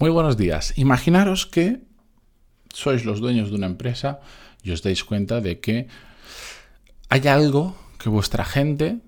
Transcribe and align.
Muy 0.00 0.10
buenos 0.10 0.36
días. 0.36 0.74
Imaginaros 0.76 1.44
que 1.44 1.80
sois 2.72 3.04
los 3.04 3.18
dueños 3.18 3.50
de 3.50 3.56
una 3.56 3.66
empresa 3.66 4.20
y 4.62 4.70
os 4.70 4.86
dais 4.86 5.02
cuenta 5.02 5.40
de 5.40 5.58
que 5.58 5.88
hay 7.08 7.26
algo 7.26 7.74
que 7.98 8.08
vuestra 8.08 8.44
gente 8.44 8.98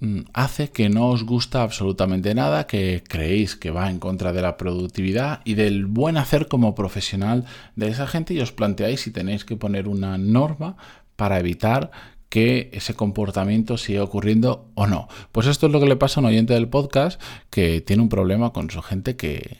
mm, 0.00 0.20
hace 0.32 0.70
que 0.70 0.88
no 0.88 1.10
os 1.10 1.24
gusta 1.24 1.60
absolutamente 1.60 2.34
nada, 2.34 2.66
que 2.66 3.04
creéis 3.06 3.56
que 3.56 3.70
va 3.70 3.90
en 3.90 3.98
contra 3.98 4.32
de 4.32 4.40
la 4.40 4.56
productividad 4.56 5.42
y 5.44 5.52
del 5.52 5.84
buen 5.84 6.16
hacer 6.16 6.48
como 6.48 6.74
profesional 6.74 7.44
de 7.76 7.88
esa 7.88 8.06
gente 8.06 8.32
y 8.32 8.40
os 8.40 8.50
planteáis 8.50 9.02
si 9.02 9.10
tenéis 9.10 9.44
que 9.44 9.56
poner 9.56 9.86
una 9.86 10.16
norma 10.16 10.78
para 11.16 11.38
evitar 11.38 11.90
que 12.28 12.70
ese 12.72 12.94
comportamiento 12.94 13.78
siga 13.78 14.02
ocurriendo 14.02 14.68
o 14.74 14.86
no. 14.86 15.08
Pues 15.32 15.46
esto 15.46 15.66
es 15.66 15.72
lo 15.72 15.80
que 15.80 15.86
le 15.86 15.96
pasa 15.96 16.20
a 16.20 16.22
un 16.22 16.26
oyente 16.26 16.54
del 16.54 16.68
podcast 16.68 17.20
que 17.50 17.80
tiene 17.80 18.02
un 18.02 18.08
problema 18.08 18.52
con 18.52 18.70
su 18.70 18.82
gente 18.82 19.16
que, 19.16 19.56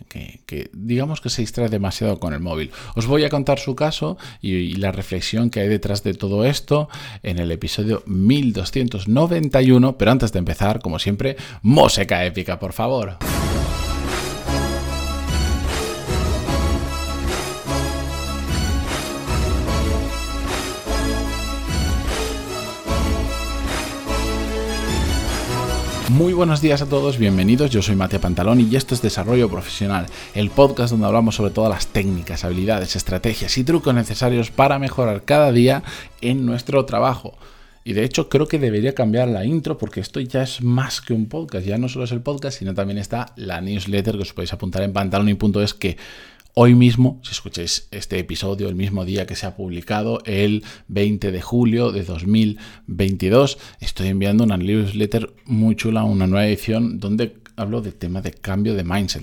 digamos 0.73 1.20
que 1.20 1.30
se 1.30 1.43
distrae 1.43 1.69
demasiado 1.69 2.20
con 2.20 2.34
el 2.34 2.41
móvil. 2.41 2.70
Os 2.95 3.06
voy 3.06 3.25
a 3.25 3.30
contar 3.30 3.59
su 3.59 3.75
caso 3.75 4.19
y, 4.41 4.52
y 4.52 4.75
la 4.75 4.92
reflexión 4.92 5.51
que 5.51 5.61
hay 5.61 5.69
detrás 5.69 6.02
de 6.02 6.15
todo 6.15 6.45
esto 6.45 6.89
en 7.23 7.39
el 7.39 7.51
episodio 7.51 8.02
1291, 8.06 9.97
pero 9.97 10.11
antes 10.11 10.33
de 10.33 10.39
empezar, 10.39 10.80
como 10.80 10.98
siempre, 10.98 11.37
música 11.62 12.25
épica, 12.25 12.59
por 12.59 12.73
favor. 12.73 13.19
Muy 26.18 26.32
buenos 26.32 26.60
días 26.60 26.82
a 26.82 26.88
todos, 26.88 27.16
bienvenidos. 27.16 27.70
Yo 27.70 27.80
soy 27.80 27.95
Matías 27.95 28.20
Pantalón 28.20 28.60
y 28.60 28.74
esto 28.74 28.92
es 28.92 29.00
Desarrollo 29.00 29.48
Profesional, 29.48 30.06
el 30.34 30.50
podcast 30.50 30.91
donde 30.91 31.06
hablamos 31.06 31.36
sobre 31.36 31.52
todas 31.52 31.70
las 31.70 31.86
técnicas, 31.86 32.42
habilidades, 32.42 32.96
estrategias 32.96 33.56
y 33.56 33.62
trucos 33.62 33.94
necesarios 33.94 34.50
para 34.50 34.80
mejorar 34.80 35.25
cada 35.25 35.52
día 35.52 35.84
en 36.20 36.44
nuestro 36.44 36.84
trabajo. 36.86 37.38
Y 37.84 37.92
de 37.92 38.02
hecho 38.02 38.28
creo 38.28 38.48
que 38.48 38.58
debería 38.58 38.97
cambiar 38.97 39.28
la 39.28 39.44
intro 39.44 39.78
porque 39.78 40.00
esto 40.00 40.19
ya 40.19 40.42
es 40.42 40.60
más 40.60 41.00
que 41.00 41.12
un 41.12 41.28
podcast. 41.28 41.64
Ya 41.64 41.78
no 41.78 41.88
solo 41.88 42.05
es 42.05 42.10
el 42.10 42.20
podcast, 42.20 42.58
sino 42.58 42.75
también 42.75 42.98
está 42.98 43.32
la 43.36 43.60
newsletter 43.60 44.16
que 44.16 44.22
os 44.22 44.32
podéis 44.32 44.53
apuntar 44.53 44.82
en 44.82 44.92
pantaloni.es 44.92 45.72
que 45.75 45.97
Hoy 46.61 46.75
mismo, 46.75 47.20
si 47.23 47.31
escucháis 47.31 47.87
este 47.92 48.19
episodio 48.19 48.69
el 48.69 48.75
mismo 48.75 49.05
día 49.05 49.27
que 49.27 49.37
se 49.37 49.47
ha 49.47 49.55
publicado, 49.55 50.19
el 50.25 50.65
20 50.89 51.31
de 51.31 51.41
julio 51.41 51.92
de 51.92 52.03
2022, 52.03 53.59
estoy 53.78 54.09
enviando 54.09 54.42
una 54.42 54.56
newsletter 54.56 55.33
muy 55.45 55.77
chula, 55.77 56.03
una 56.03 56.27
nueva 56.27 56.48
edición 56.48 56.98
donde 56.98 57.37
hablo 57.55 57.81
de 57.81 57.92
tema 57.92 58.23
de 58.23 58.33
cambio 58.33 58.75
de 58.75 58.83
mindset, 58.83 59.23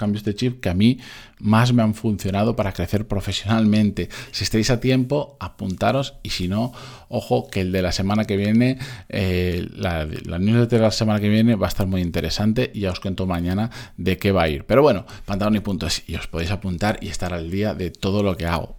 cambios 0.00 0.24
de 0.24 0.34
chip 0.34 0.60
que 0.60 0.70
a 0.70 0.74
mí 0.74 0.98
más 1.38 1.72
me 1.72 1.82
han 1.82 1.94
funcionado 1.94 2.56
para 2.56 2.72
crecer 2.72 3.06
profesionalmente. 3.06 4.08
Si 4.32 4.44
estáis 4.44 4.70
a 4.70 4.80
tiempo, 4.80 5.36
apuntaros 5.38 6.14
y 6.22 6.30
si 6.30 6.48
no, 6.48 6.72
ojo 7.08 7.48
que 7.48 7.60
el 7.60 7.70
de 7.70 7.82
la 7.82 7.92
semana 7.92 8.24
que 8.24 8.36
viene, 8.36 8.78
eh, 9.08 9.68
la, 9.74 10.08
la 10.24 10.38
newsletter 10.38 10.80
de 10.80 10.84
la 10.86 10.90
semana 10.90 11.20
que 11.20 11.28
viene 11.28 11.54
va 11.54 11.66
a 11.66 11.68
estar 11.68 11.86
muy 11.86 12.00
interesante 12.00 12.70
y 12.74 12.80
ya 12.80 12.90
os 12.90 13.00
cuento 13.00 13.26
mañana 13.26 13.70
de 13.96 14.16
qué 14.16 14.32
va 14.32 14.42
a 14.42 14.48
ir. 14.48 14.64
Pero 14.64 14.82
bueno, 14.82 15.06
pantalón 15.24 15.56
y 15.56 15.60
puntos 15.60 16.02
y 16.06 16.16
os 16.16 16.26
podéis 16.26 16.50
apuntar 16.50 16.98
y 17.00 17.08
estar 17.08 17.32
al 17.32 17.50
día 17.50 17.74
de 17.74 17.90
todo 17.90 18.22
lo 18.22 18.36
que 18.36 18.46
hago, 18.46 18.76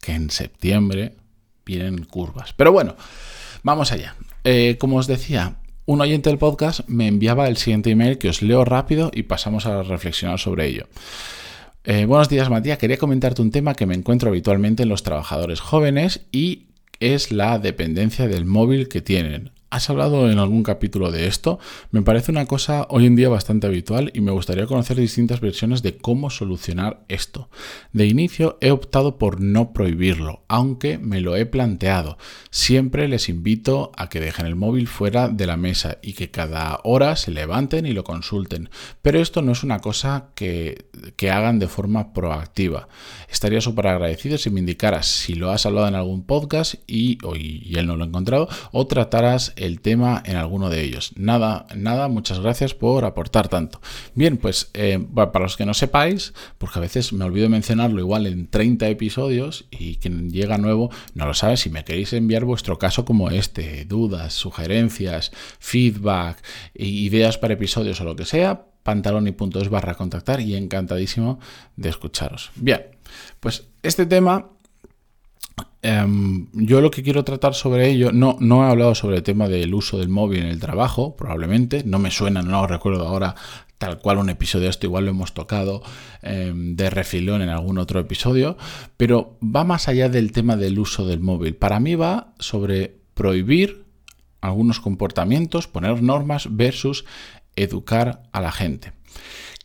que 0.00 0.12
en 0.12 0.30
septiembre 0.30 1.16
vienen 1.64 2.04
curvas. 2.04 2.52
Pero 2.54 2.72
bueno, 2.72 2.96
vamos 3.62 3.92
allá. 3.92 4.16
Eh, 4.44 4.76
como 4.78 4.96
os 4.96 5.06
decía, 5.06 5.56
un 5.84 6.00
oyente 6.00 6.30
del 6.30 6.38
podcast 6.38 6.80
me 6.88 7.08
enviaba 7.08 7.48
el 7.48 7.56
siguiente 7.56 7.90
email 7.90 8.18
que 8.18 8.28
os 8.28 8.42
leo 8.42 8.64
rápido 8.64 9.10
y 9.12 9.24
pasamos 9.24 9.66
a 9.66 9.82
reflexionar 9.82 10.38
sobre 10.38 10.66
ello. 10.66 10.86
Eh, 11.84 12.04
buenos 12.04 12.28
días 12.28 12.48
Matías, 12.48 12.78
quería 12.78 12.96
comentarte 12.96 13.42
un 13.42 13.50
tema 13.50 13.74
que 13.74 13.86
me 13.86 13.94
encuentro 13.94 14.28
habitualmente 14.28 14.84
en 14.84 14.88
los 14.88 15.02
trabajadores 15.02 15.60
jóvenes 15.60 16.26
y 16.30 16.66
es 17.00 17.32
la 17.32 17.58
dependencia 17.58 18.28
del 18.28 18.44
móvil 18.44 18.88
que 18.88 19.00
tienen. 19.00 19.50
¿Has 19.72 19.88
hablado 19.88 20.30
en 20.30 20.38
algún 20.38 20.64
capítulo 20.64 21.10
de 21.10 21.26
esto? 21.26 21.58
Me 21.92 22.02
parece 22.02 22.30
una 22.30 22.44
cosa 22.44 22.86
hoy 22.90 23.06
en 23.06 23.16
día 23.16 23.30
bastante 23.30 23.66
habitual 23.66 24.10
y 24.12 24.20
me 24.20 24.30
gustaría 24.30 24.66
conocer 24.66 24.98
distintas 24.98 25.40
versiones 25.40 25.82
de 25.82 25.96
cómo 25.96 26.28
solucionar 26.28 27.06
esto. 27.08 27.48
De 27.94 28.04
inicio 28.04 28.58
he 28.60 28.70
optado 28.70 29.16
por 29.16 29.40
no 29.40 29.72
prohibirlo, 29.72 30.42
aunque 30.46 30.98
me 30.98 31.22
lo 31.22 31.36
he 31.36 31.46
planteado. 31.46 32.18
Siempre 32.50 33.08
les 33.08 33.30
invito 33.30 33.92
a 33.96 34.10
que 34.10 34.20
dejen 34.20 34.44
el 34.44 34.56
móvil 34.56 34.88
fuera 34.88 35.30
de 35.30 35.46
la 35.46 35.56
mesa 35.56 35.96
y 36.02 36.12
que 36.12 36.30
cada 36.30 36.78
hora 36.84 37.16
se 37.16 37.30
levanten 37.30 37.86
y 37.86 37.94
lo 37.94 38.04
consulten. 38.04 38.68
Pero 39.00 39.20
esto 39.20 39.40
no 39.40 39.52
es 39.52 39.62
una 39.62 39.78
cosa 39.78 40.32
que, 40.34 40.84
que 41.16 41.30
hagan 41.30 41.58
de 41.58 41.68
forma 41.68 42.12
proactiva. 42.12 42.88
Estaría 43.30 43.62
súper 43.62 43.86
agradecido 43.86 44.36
si 44.36 44.50
me 44.50 44.60
indicaras 44.60 45.06
si 45.06 45.34
lo 45.34 45.50
has 45.50 45.64
hablado 45.64 45.88
en 45.88 45.94
algún 45.94 46.24
podcast 46.24 46.74
y, 46.86 47.16
y 47.38 47.78
él 47.78 47.86
no 47.86 47.96
lo 47.96 48.04
ha 48.04 48.08
encontrado 48.08 48.50
o 48.70 48.86
trataras 48.86 49.54
el 49.62 49.80
tema 49.80 50.22
en 50.24 50.36
alguno 50.36 50.70
de 50.70 50.82
ellos. 50.82 51.12
Nada, 51.16 51.66
nada, 51.74 52.08
muchas 52.08 52.40
gracias 52.40 52.74
por 52.74 53.04
aportar 53.04 53.48
tanto. 53.48 53.80
Bien, 54.14 54.36
pues 54.36 54.70
eh, 54.74 55.04
para 55.14 55.44
los 55.44 55.56
que 55.56 55.66
no 55.66 55.74
sepáis, 55.74 56.34
porque 56.58 56.78
a 56.78 56.82
veces 56.82 57.12
me 57.12 57.24
olvido 57.24 57.48
mencionarlo 57.48 58.00
igual 58.00 58.26
en 58.26 58.48
30 58.48 58.88
episodios 58.88 59.66
y 59.70 59.96
quien 59.96 60.30
llega 60.30 60.58
nuevo 60.58 60.90
no 61.14 61.26
lo 61.26 61.34
sabe, 61.34 61.56
si 61.56 61.70
me 61.70 61.84
queréis 61.84 62.12
enviar 62.12 62.44
vuestro 62.44 62.78
caso 62.78 63.04
como 63.04 63.30
este, 63.30 63.84
dudas, 63.84 64.34
sugerencias, 64.34 65.32
feedback, 65.58 66.42
ideas 66.74 67.38
para 67.38 67.54
episodios 67.54 68.00
o 68.00 68.04
lo 68.04 68.16
que 68.16 68.24
sea, 68.24 68.66
pantaloni.es 68.82 69.68
barra 69.68 69.94
contactar 69.94 70.40
y 70.40 70.56
encantadísimo 70.56 71.38
de 71.76 71.88
escucharos. 71.88 72.50
Bien, 72.56 72.82
pues 73.40 73.68
este 73.82 74.06
tema 74.06 74.50
Em, 75.84 76.46
yo 76.52 76.80
lo 76.80 76.92
que 76.92 77.02
quiero 77.02 77.24
tratar 77.24 77.54
sobre 77.54 77.90
ello, 77.90 78.12
no, 78.12 78.36
no 78.38 78.64
he 78.64 78.70
hablado 78.70 78.94
sobre 78.94 79.16
el 79.16 79.24
tema 79.24 79.48
del 79.48 79.74
uso 79.74 79.98
del 79.98 80.08
móvil 80.08 80.40
en 80.40 80.46
el 80.46 80.60
trabajo, 80.60 81.16
probablemente, 81.16 81.82
no 81.84 81.98
me 81.98 82.12
suena, 82.12 82.40
no 82.40 82.68
recuerdo 82.68 83.08
ahora 83.08 83.34
tal 83.78 83.98
cual 83.98 84.18
un 84.18 84.30
episodio 84.30 84.68
esto, 84.70 84.86
igual 84.86 85.06
lo 85.06 85.10
hemos 85.10 85.34
tocado 85.34 85.82
em, 86.22 86.76
de 86.76 86.88
refilón 86.88 87.42
en 87.42 87.48
algún 87.48 87.78
otro 87.78 87.98
episodio, 87.98 88.56
pero 88.96 89.36
va 89.42 89.64
más 89.64 89.88
allá 89.88 90.08
del 90.08 90.30
tema 90.30 90.56
del 90.56 90.78
uso 90.78 91.04
del 91.04 91.18
móvil. 91.18 91.56
Para 91.56 91.80
mí 91.80 91.96
va 91.96 92.32
sobre 92.38 92.98
prohibir 93.14 93.84
algunos 94.40 94.78
comportamientos, 94.78 95.66
poner 95.66 96.00
normas 96.00 96.46
versus 96.56 97.04
educar 97.56 98.22
a 98.30 98.40
la 98.40 98.52
gente. 98.52 98.92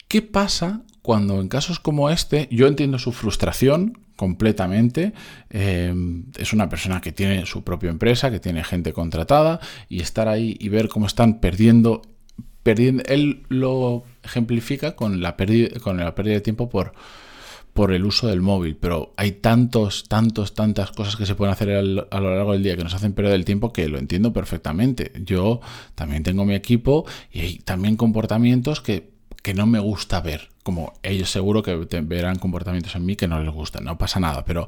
¿Qué 0.07 0.23
pasa 0.23 0.81
cuando 1.03 1.39
en 1.39 1.47
casos 1.47 1.79
como 1.79 2.09
este 2.09 2.47
yo 2.49 2.65
entiendo 2.65 2.97
su 2.97 3.11
frustración, 3.11 4.06
completamente. 4.17 5.13
Eh, 5.49 5.93
es 6.37 6.51
una 6.51 6.67
persona 6.67 6.99
que 6.99 7.13
tiene 7.13 7.45
su 7.45 7.63
propia 7.63 7.89
empresa, 7.89 8.29
que 8.29 8.41
tiene 8.41 8.65
gente 8.65 8.91
contratada 8.91 9.61
y 9.87 10.01
estar 10.01 10.27
ahí 10.27 10.57
y 10.59 10.67
ver 10.67 10.89
cómo 10.89 11.05
están 11.05 11.39
perdiendo, 11.39 12.01
perdiendo. 12.63 13.03
Él 13.05 13.43
lo 13.47 14.03
ejemplifica 14.23 14.97
con 14.97 15.21
la 15.21 15.37
pérdida, 15.37 15.79
con 15.79 15.97
la 15.97 16.13
pérdida 16.15 16.33
de 16.33 16.41
tiempo 16.41 16.67
por, 16.67 16.91
por 17.71 17.93
el 17.93 18.05
uso 18.05 18.27
del 18.27 18.41
móvil, 18.41 18.75
pero 18.75 19.13
hay 19.17 19.33
tantos, 19.33 20.05
tantos, 20.09 20.55
tantas 20.55 20.91
cosas 20.91 21.15
que 21.15 21.27
se 21.27 21.35
pueden 21.35 21.53
hacer 21.53 21.69
a 21.69 22.19
lo 22.19 22.35
largo 22.35 22.53
del 22.53 22.63
día 22.63 22.75
que 22.75 22.83
nos 22.83 22.95
hacen 22.95 23.13
perder 23.13 23.35
el 23.35 23.45
tiempo 23.45 23.71
que 23.71 23.87
lo 23.87 23.99
entiendo 23.99 24.33
perfectamente. 24.33 25.11
Yo 25.23 25.61
también 25.93 26.23
tengo 26.23 26.43
mi 26.43 26.55
equipo 26.55 27.05
y 27.31 27.41
hay 27.41 27.59
también 27.59 27.95
comportamientos 27.95 28.81
que 28.81 29.16
que 29.43 29.53
no 29.53 29.65
me 29.65 29.79
gusta 29.79 30.21
ver. 30.21 30.49
Como 30.63 30.93
ellos 31.03 31.31
seguro 31.31 31.63
que 31.63 31.75
verán 31.75 32.39
comportamientos 32.39 32.95
en 32.95 33.05
mí 33.05 33.15
que 33.15 33.27
no 33.27 33.41
les 33.41 33.53
gustan, 33.53 33.85
no 33.85 33.97
pasa 33.97 34.19
nada, 34.19 34.43
pero 34.43 34.67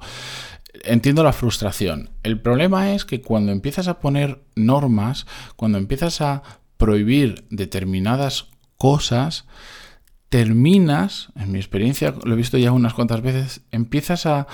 entiendo 0.84 1.24
la 1.24 1.34
frustración. 1.34 2.09
El 2.24 2.40
problema 2.40 2.94
es 2.94 3.06
que 3.06 3.22
cuando 3.22 3.52
empiezas 3.52 3.88
a 3.88 4.00
poner 4.00 4.41
normas, 4.56 5.25
cuando 5.56 5.78
empiezas 5.78 6.22
a 6.22 6.44
prohibir 6.78 7.46
determinadas 7.50 8.47
cosas, 8.78 9.46
terminas, 10.30 11.30
en 11.36 11.51
mi 11.51 11.59
experiencia, 11.59 12.13
lo 12.24 12.34
he 12.34 12.38
visto 12.38 12.57
ya 12.57 12.72
unas 12.72 12.94
cuantas 12.94 13.22
veces, 13.22 13.62
empiezas 13.72 14.25
a, 14.25 14.48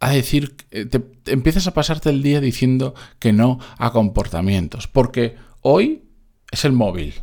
decir, 0.00 0.56
eh, 0.70 0.84
te, 0.86 1.02
empiezas 1.26 1.66
a 1.66 1.74
pasarte 1.74 2.10
el 2.10 2.22
día 2.22 2.40
diciendo 2.40 2.94
que 3.18 3.32
no 3.32 3.58
a 3.78 3.92
comportamientos, 3.92 4.88
porque 4.88 5.36
hoy 5.62 6.02
es 6.50 6.64
el 6.64 6.72
móvil, 6.72 7.14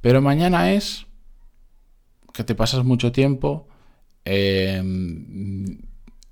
pero 0.00 0.22
mañana 0.22 0.72
es 0.72 1.06
que 2.38 2.44
te 2.44 2.54
pasas 2.54 2.84
mucho 2.84 3.10
tiempo 3.10 3.66
em, 4.24 5.80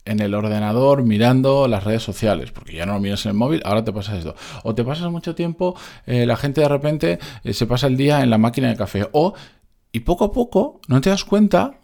en 0.04 0.20
el 0.20 0.34
ordenador 0.34 1.02
mirando 1.02 1.66
las 1.66 1.82
redes 1.82 2.04
sociales, 2.04 2.52
porque 2.52 2.74
ya 2.74 2.86
no 2.86 2.92
lo 2.92 3.00
miras 3.00 3.26
en 3.26 3.30
el 3.30 3.36
móvil, 3.36 3.60
ahora 3.64 3.82
te 3.82 3.92
pasas 3.92 4.18
esto. 4.18 4.36
O 4.62 4.72
te 4.72 4.84
pasas 4.84 5.10
mucho 5.10 5.34
tiempo, 5.34 5.76
eh, 6.06 6.24
la 6.24 6.36
gente 6.36 6.60
de 6.60 6.68
repente 6.68 7.18
eh, 7.42 7.52
se 7.52 7.66
pasa 7.66 7.88
el 7.88 7.96
día 7.96 8.22
en 8.22 8.30
la 8.30 8.38
máquina 8.38 8.68
de 8.68 8.76
café. 8.76 9.08
O, 9.10 9.34
y 9.90 10.00
poco 10.00 10.26
a 10.26 10.32
poco, 10.32 10.80
no 10.86 11.00
te 11.00 11.10
das 11.10 11.24
cuenta, 11.24 11.80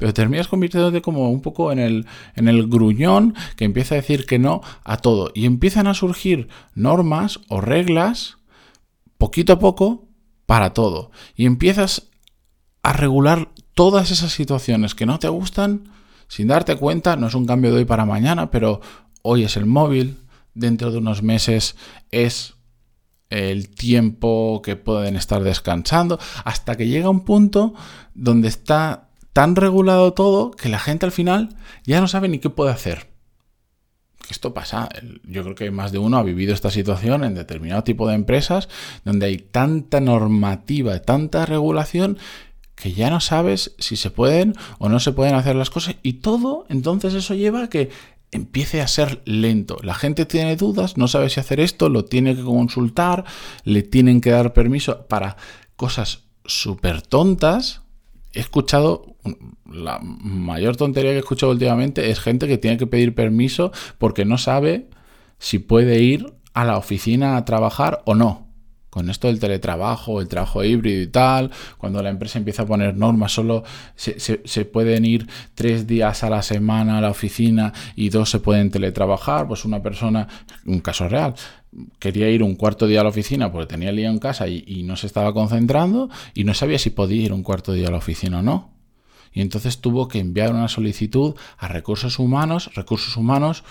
pero 0.00 0.12
terminas 0.12 0.48
convirtiéndote 0.48 1.00
como 1.00 1.30
un 1.30 1.40
poco 1.40 1.70
en 1.70 1.78
el, 1.78 2.06
en 2.34 2.48
el 2.48 2.66
gruñón 2.66 3.36
que 3.54 3.64
empieza 3.64 3.94
a 3.94 4.00
decir 4.00 4.26
que 4.26 4.40
no 4.40 4.60
a 4.82 4.96
todo. 4.96 5.30
Y 5.36 5.46
empiezan 5.46 5.86
a 5.86 5.94
surgir 5.94 6.48
normas 6.74 7.38
o 7.48 7.60
reglas, 7.60 8.38
poquito 9.18 9.52
a 9.52 9.60
poco, 9.60 10.08
para 10.46 10.74
todo. 10.74 11.12
Y 11.36 11.46
empiezas 11.46 12.08
a 12.82 12.92
regular 12.92 13.51
todas 13.74 14.10
esas 14.10 14.32
situaciones 14.32 14.94
que 14.94 15.06
no 15.06 15.18
te 15.18 15.28
gustan, 15.28 15.88
sin 16.28 16.48
darte 16.48 16.76
cuenta, 16.76 17.16
no 17.16 17.26
es 17.26 17.34
un 17.34 17.46
cambio 17.46 17.70
de 17.72 17.78
hoy 17.78 17.84
para 17.84 18.04
mañana, 18.04 18.50
pero 18.50 18.80
hoy 19.22 19.44
es 19.44 19.56
el 19.56 19.66
móvil, 19.66 20.18
dentro 20.54 20.90
de 20.90 20.98
unos 20.98 21.22
meses 21.22 21.76
es 22.10 22.54
el 23.30 23.70
tiempo 23.70 24.60
que 24.62 24.76
pueden 24.76 25.16
estar 25.16 25.42
descansando, 25.42 26.18
hasta 26.44 26.76
que 26.76 26.88
llega 26.88 27.08
un 27.08 27.24
punto 27.24 27.74
donde 28.14 28.48
está 28.48 29.08
tan 29.32 29.56
regulado 29.56 30.12
todo 30.12 30.50
que 30.50 30.68
la 30.68 30.78
gente 30.78 31.06
al 31.06 31.12
final 31.12 31.56
ya 31.84 32.00
no 32.00 32.08
sabe 32.08 32.28
ni 32.28 32.38
qué 32.38 32.50
puede 32.50 32.70
hacer. 32.70 33.10
Esto 34.30 34.54
pasa, 34.54 34.88
yo 35.24 35.42
creo 35.42 35.54
que 35.54 35.70
más 35.70 35.92
de 35.92 35.98
uno 35.98 36.16
ha 36.16 36.22
vivido 36.22 36.54
esta 36.54 36.70
situación 36.70 37.24
en 37.24 37.34
determinado 37.34 37.82
tipo 37.84 38.06
de 38.06 38.14
empresas 38.14 38.68
donde 39.04 39.26
hay 39.26 39.38
tanta 39.38 40.00
normativa, 40.00 41.00
tanta 41.00 41.44
regulación 41.44 42.18
que 42.82 42.92
ya 42.92 43.10
no 43.10 43.20
sabes 43.20 43.76
si 43.78 43.94
se 43.94 44.10
pueden 44.10 44.56
o 44.80 44.88
no 44.88 44.98
se 44.98 45.12
pueden 45.12 45.36
hacer 45.36 45.54
las 45.54 45.70
cosas 45.70 45.94
y 46.02 46.14
todo, 46.14 46.66
entonces 46.68 47.14
eso 47.14 47.32
lleva 47.32 47.62
a 47.62 47.70
que 47.70 47.90
empiece 48.32 48.80
a 48.80 48.88
ser 48.88 49.22
lento. 49.24 49.76
La 49.84 49.94
gente 49.94 50.26
tiene 50.26 50.56
dudas, 50.56 50.96
no 50.96 51.06
sabe 51.06 51.30
si 51.30 51.38
hacer 51.38 51.60
esto, 51.60 51.88
lo 51.88 52.06
tiene 52.06 52.34
que 52.34 52.42
consultar, 52.42 53.24
le 53.62 53.84
tienen 53.84 54.20
que 54.20 54.30
dar 54.30 54.52
permiso 54.52 55.06
para 55.06 55.36
cosas 55.76 56.24
súper 56.44 57.02
tontas. 57.02 57.82
He 58.32 58.40
escuchado, 58.40 59.14
la 59.70 60.00
mayor 60.00 60.76
tontería 60.76 61.12
que 61.12 61.18
he 61.18 61.20
escuchado 61.20 61.52
últimamente 61.52 62.10
es 62.10 62.18
gente 62.18 62.48
que 62.48 62.58
tiene 62.58 62.78
que 62.78 62.88
pedir 62.88 63.14
permiso 63.14 63.70
porque 63.98 64.24
no 64.24 64.38
sabe 64.38 64.88
si 65.38 65.60
puede 65.60 66.00
ir 66.00 66.34
a 66.52 66.64
la 66.64 66.78
oficina 66.78 67.36
a 67.36 67.44
trabajar 67.44 68.02
o 68.06 68.16
no 68.16 68.41
con 68.92 69.08
esto 69.08 69.28
del 69.28 69.40
teletrabajo, 69.40 70.20
el 70.20 70.28
trabajo 70.28 70.62
híbrido 70.62 71.00
y 71.00 71.06
tal, 71.06 71.50
cuando 71.78 72.02
la 72.02 72.10
empresa 72.10 72.38
empieza 72.38 72.64
a 72.64 72.66
poner 72.66 72.94
normas, 72.94 73.32
solo 73.32 73.64
se, 73.96 74.64
pueden 74.66 75.06
ir 75.06 75.26
tres 75.54 75.86
días 75.86 76.22
a 76.24 76.28
la 76.28 76.42
semana 76.42 76.98
a 76.98 77.00
la 77.00 77.08
oficina 77.08 77.72
y 77.96 78.10
dos 78.10 78.28
se 78.28 78.40
pueden 78.40 78.70
teletrabajar, 78.70 79.48
pues 79.48 79.64
una 79.64 79.82
persona, 79.82 80.28
un 80.66 80.80
caso 80.80 81.08
real, 81.08 81.32
quería 81.98 82.28
ir 82.28 82.42
un 82.42 82.54
cuarto 82.54 82.86
día 82.86 83.00
a 83.00 83.04
la 83.04 83.08
oficina 83.08 83.50
porque 83.50 83.66
tenía 83.68 83.88
el 83.88 83.96
día 83.96 84.10
en 84.10 84.18
casa 84.18 84.46
y, 84.46 84.62
y 84.66 84.82
no 84.82 84.96
se 84.96 85.06
estaba 85.06 85.32
concentrando 85.32 86.10
y 86.34 86.44
no 86.44 86.52
sabía 86.52 86.78
si 86.78 86.90
podía 86.90 87.22
ir 87.22 87.32
un 87.32 87.42
cuarto 87.42 87.72
día 87.72 87.88
a 87.88 87.92
la 87.92 87.96
oficina 87.96 88.40
o 88.40 88.42
no. 88.42 88.72
Y 89.32 89.40
entonces 89.40 89.80
tuvo 89.80 90.06
que 90.06 90.18
enviar 90.18 90.52
una 90.52 90.68
solicitud 90.68 91.34
a 91.56 91.66
recursos 91.66 92.18
humanos, 92.18 92.70
recursos 92.74 93.16
humanos 93.16 93.64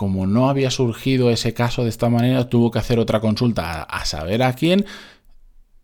como 0.00 0.26
no 0.26 0.48
había 0.48 0.70
surgido 0.70 1.28
ese 1.28 1.52
caso 1.52 1.82
de 1.82 1.90
esta 1.90 2.08
manera, 2.08 2.48
tuvo 2.48 2.70
que 2.70 2.78
hacer 2.78 2.98
otra 2.98 3.20
consulta 3.20 3.82
a, 3.82 4.06
saber 4.06 4.42
a 4.42 4.54
quién 4.54 4.86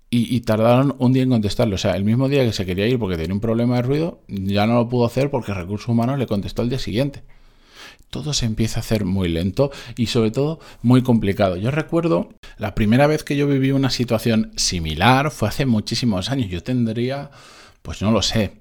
y, 0.08 0.40
tardaron 0.40 0.96
un 0.98 1.12
día 1.12 1.24
en 1.24 1.28
contestarle. 1.28 1.74
O 1.74 1.78
sea, 1.78 1.96
el 1.96 2.04
mismo 2.04 2.26
día 2.30 2.42
que 2.42 2.54
se 2.54 2.64
quería 2.64 2.86
ir 2.86 2.98
porque 2.98 3.18
tenía 3.18 3.34
un 3.34 3.42
problema 3.42 3.76
de 3.76 3.82
ruido, 3.82 4.22
ya 4.26 4.66
no 4.66 4.76
lo 4.76 4.88
pudo 4.88 5.04
hacer 5.04 5.30
porque 5.30 5.52
Recursos 5.52 5.88
Humanos 5.88 6.18
le 6.18 6.26
contestó 6.26 6.62
el 6.62 6.70
día 6.70 6.78
siguiente. 6.78 7.24
Todo 8.08 8.32
se 8.32 8.46
empieza 8.46 8.78
a 8.78 8.80
hacer 8.80 9.04
muy 9.04 9.28
lento 9.28 9.70
y 9.98 10.06
sobre 10.06 10.30
todo 10.30 10.60
muy 10.80 11.02
complicado. 11.02 11.58
Yo 11.58 11.70
recuerdo 11.70 12.30
la 12.56 12.74
primera 12.74 13.06
vez 13.06 13.22
que 13.22 13.36
yo 13.36 13.46
viví 13.46 13.72
una 13.72 13.90
situación 13.90 14.50
similar 14.56 15.30
fue 15.30 15.50
hace 15.50 15.66
muchísimos 15.66 16.30
años. 16.30 16.48
Yo 16.48 16.62
tendría, 16.62 17.30
pues 17.82 18.00
no 18.00 18.12
lo 18.12 18.22
sé, 18.22 18.54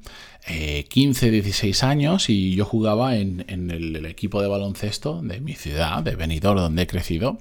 15, 0.46 1.28
eh, 1.28 1.32
16 1.32 1.84
años 1.84 2.30
y 2.30 2.56
yo 2.56 2.66
jugaba 2.66 3.16
en, 3.16 3.46
el, 3.48 4.06
equipo 4.06 4.42
de 4.42 4.48
baloncesto 4.48 5.22
de 5.22 5.42
mi 5.42 5.54
ciudad, 5.54 6.04
de 6.04 6.16
Benidorm, 6.16 6.60
donde 6.60 6.84
he 6.84 6.88
crecido. 6.88 7.38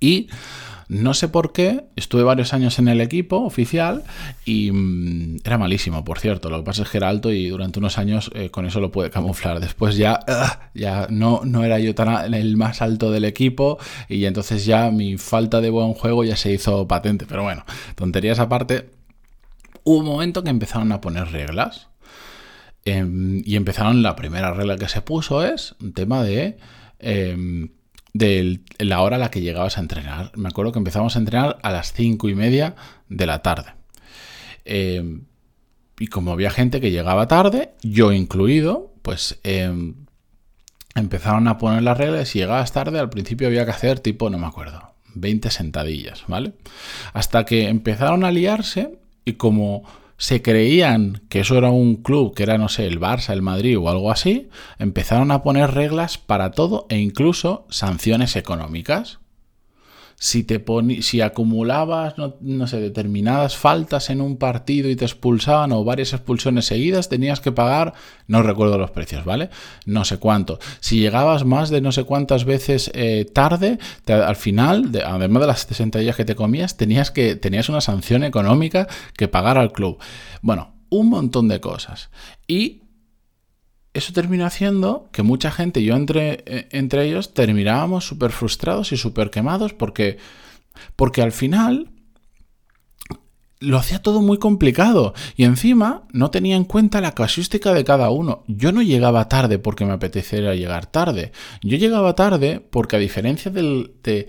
Y 0.00 0.28
no 0.88 1.14
sé 1.14 1.28
por 1.28 1.52
qué, 1.52 1.86
estuve 1.96 2.22
varios 2.22 2.52
años 2.52 2.78
en 2.78 2.88
el 2.88 3.00
equipo 3.00 3.38
oficial 3.38 4.04
y 4.44 4.70
mm, 4.70 5.38
era 5.44 5.56
malísimo, 5.56 6.04
por 6.04 6.18
cierto. 6.18 6.50
Lo 6.50 6.58
que 6.58 6.64
pasa 6.64 6.82
es 6.82 6.90
que 6.90 6.98
era 6.98 7.08
alto 7.08 7.32
y 7.32 7.48
durante 7.48 7.78
unos 7.78 7.96
años 7.96 8.30
eh, 8.34 8.50
con 8.50 8.66
eso 8.66 8.80
lo 8.80 8.90
pude 8.90 9.10
camuflar. 9.10 9.60
Después 9.60 9.96
ya, 9.96 10.20
ya 10.74 11.06
no, 11.08 11.40
no 11.44 11.64
era 11.64 11.78
yo 11.78 11.94
tan 11.94 12.34
el 12.34 12.56
más 12.56 12.82
alto 12.82 13.10
del 13.10 13.24
equipo 13.24 13.78
y 14.08 14.26
entonces 14.26 14.66
ya 14.66 14.90
mi 14.90 15.16
falta 15.16 15.62
de 15.62 15.70
buen 15.70 15.94
juego 15.94 16.22
ya 16.22 16.36
se 16.36 16.52
hizo 16.52 16.86
patente. 16.86 17.24
Pero 17.26 17.42
bueno, 17.42 17.64
tonterías 17.94 18.38
aparte, 18.38 18.90
hubo 19.84 19.98
un 19.98 20.04
momento 20.04 20.44
que 20.44 20.50
empezaron 20.50 20.92
a 20.92 21.00
poner 21.00 21.32
reglas 21.32 21.88
Em, 22.84 23.42
y 23.44 23.56
empezaron, 23.56 24.02
la 24.02 24.16
primera 24.16 24.52
regla 24.52 24.76
que 24.76 24.88
se 24.88 25.00
puso 25.00 25.44
es 25.44 25.74
un 25.80 25.92
tema 25.92 26.22
de, 26.22 26.58
em, 26.98 27.70
la 28.78 29.00
hora 29.00 29.16
a 29.16 29.18
la 29.18 29.30
que 29.30 29.40
llegabas 29.40 29.78
a 29.78 29.80
entrenar. 29.80 30.32
Me 30.36 30.48
acuerdo 30.48 30.72
que 30.72 30.78
empezamos 30.78 31.16
a 31.16 31.18
entrenar 31.18 31.58
a 31.62 31.70
las 31.72 31.92
cinco 31.92 32.28
y 32.28 32.34
media 32.34 32.76
de 33.08 33.26
la 33.26 33.42
tarde. 33.42 33.72
Em, 34.64 35.24
y 35.98 36.06
como 36.08 36.32
había 36.32 36.50
gente 36.50 36.80
que 36.80 36.90
llegaba 36.90 37.28
tarde, 37.28 37.72
yo 37.82 38.12
incluido, 38.12 38.92
pues 39.02 39.40
empezaron 40.94 41.48
a 41.48 41.58
poner 41.58 41.82
las 41.82 41.98
reglas. 41.98 42.28
Si 42.28 42.38
llegabas 42.38 42.72
tarde, 42.72 42.98
al 42.98 43.10
principio 43.10 43.46
había 43.48 43.64
que 43.64 43.72
hacer 43.72 44.00
tipo, 44.00 44.30
no 44.30 44.38
me 44.38 44.46
acuerdo, 44.46 44.94
20 45.14 45.50
sentadillas, 45.50 46.24
¿vale? 46.28 46.52
Hasta 47.12 47.44
que 47.44 47.68
empezaron 47.68 48.24
a 48.24 48.30
liarse 48.30 48.98
y 49.24 49.34
como 49.34 49.84
se 50.24 50.40
creían 50.40 51.20
que 51.28 51.40
eso 51.40 51.58
era 51.58 51.70
un 51.70 51.96
club, 51.96 52.34
que 52.34 52.44
era, 52.44 52.56
no 52.56 52.70
sé, 52.70 52.86
el 52.86 52.98
Barça, 52.98 53.34
el 53.34 53.42
Madrid 53.42 53.78
o 53.78 53.90
algo 53.90 54.10
así, 54.10 54.48
empezaron 54.78 55.30
a 55.30 55.42
poner 55.42 55.72
reglas 55.72 56.16
para 56.16 56.52
todo 56.52 56.86
e 56.88 56.96
incluso 56.96 57.66
sanciones 57.68 58.34
económicas 58.34 59.18
si, 60.16 60.44
te 60.44 60.64
si 61.02 61.20
acumulabas, 61.20 62.14
no, 62.18 62.66
sé, 62.66 62.80
determinadas 62.80 63.56
faltas 63.56 64.10
en 64.10 64.20
un 64.20 64.36
partido 64.36 64.88
y 64.88 64.96
te 64.96 65.04
expulsaban 65.04 65.72
o 65.72 65.84
varias 65.84 66.12
expulsiones 66.12 66.66
seguidas, 66.66 67.08
tenías 67.08 67.40
que 67.40 67.52
pagar, 67.52 67.94
no 68.26 68.42
recuerdo 68.42 68.78
los 68.78 68.90
precios, 68.90 69.24
¿vale? 69.24 69.50
No 69.86 70.04
sé 70.04 70.18
cuánto. 70.18 70.58
Si 70.80 70.98
llegabas 70.98 71.44
más 71.44 71.70
de 71.70 71.80
no 71.80 71.92
sé 71.92 72.04
cuántas 72.04 72.44
veces 72.44 72.90
eh, 72.94 73.26
tarde, 73.32 73.78
al 74.06 74.36
final, 74.36 74.90
además 75.04 75.40
de 75.42 75.46
las 75.46 75.60
60 75.60 75.98
días 75.98 76.16
que 76.16 76.24
te 76.24 76.34
comías, 76.34 76.76
tenías, 76.76 77.10
que, 77.10 77.36
tenías 77.36 77.68
una 77.68 77.80
sanción 77.80 78.24
económica 78.24 78.88
que 79.16 79.28
pagar 79.28 79.58
al 79.58 79.72
club. 79.72 79.98
Bueno, 80.42 80.74
un 80.90 81.10
montón 81.10 81.48
de 81.48 81.60
cosas. 81.60 82.10
Y 82.46 82.83
eso 83.94 84.12
terminó 84.12 84.44
haciendo 84.44 85.08
que 85.12 85.22
mucha 85.22 85.50
gente, 85.50 85.82
yo 85.82 85.94
entre, 85.94 86.42
eh, 86.46 86.68
entre 86.72 87.06
ellos, 87.06 87.32
terminábamos 87.32 88.06
súper 88.06 88.32
frustrados 88.32 88.92
y 88.92 88.96
súper 88.96 89.30
quemados 89.30 89.72
porque, 89.72 90.18
porque 90.96 91.22
al 91.22 91.32
final 91.32 91.90
lo 93.60 93.78
hacía 93.78 94.02
todo 94.02 94.20
muy 94.20 94.38
complicado 94.38 95.14
y 95.36 95.44
encima 95.44 96.02
no 96.12 96.30
tenía 96.30 96.56
en 96.56 96.64
cuenta 96.64 97.00
la 97.00 97.14
casuística 97.14 97.72
de 97.72 97.84
cada 97.84 98.10
uno. 98.10 98.44
Yo 98.46 98.72
no 98.72 98.82
llegaba 98.82 99.28
tarde 99.28 99.58
porque 99.58 99.84
me 99.86 99.92
apeteciera 99.92 100.54
llegar 100.54 100.86
tarde. 100.86 101.32
Yo 101.62 101.78
llegaba 101.78 102.14
tarde 102.14 102.60
porque 102.60 102.96
a 102.96 102.98
diferencia 102.98 103.50
del, 103.50 103.92
de, 104.02 104.26